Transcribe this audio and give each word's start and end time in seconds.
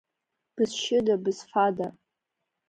Бызшьыда, 0.55 1.15
бызфада?! 1.23 1.87